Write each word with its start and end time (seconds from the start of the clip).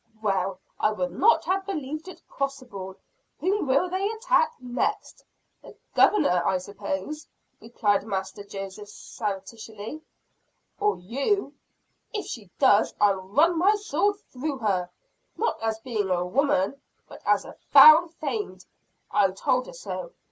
"Well, 0.19 0.57
I 0.79 0.93
would 0.93 1.11
not 1.11 1.45
have 1.45 1.63
believed 1.67 2.07
it 2.07 2.23
possible. 2.27 2.95
Whom 3.39 3.67
will 3.67 3.87
they 3.87 4.09
attack 4.09 4.51
next?" 4.59 5.23
"The 5.61 5.75
Governor, 5.93 6.41
I 6.43 6.57
suppose," 6.57 7.27
replied 7.59 8.03
Master 8.07 8.43
Joseph 8.43 8.89
satirically. 8.89 10.01
"Or 10.79 10.97
you?" 10.97 11.53
"If 12.15 12.25
she 12.25 12.49
does, 12.57 12.95
I'll 12.99 13.13
run 13.21 13.59
my 13.59 13.75
sword 13.75 14.15
through 14.33 14.57
her 14.57 14.89
not 15.37 15.61
as 15.61 15.79
being 15.81 16.09
a 16.09 16.25
woman, 16.25 16.81
but 17.07 17.21
as 17.23 17.45
a 17.45 17.53
foul 17.69 18.07
fiend. 18.07 18.65
I 19.11 19.29
told 19.29 19.67
her 19.67 19.73
so. 19.73 20.13